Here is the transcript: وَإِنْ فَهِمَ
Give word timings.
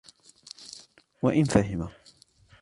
وَإِنْ 1.21 1.43
فَهِمَ 1.43 1.89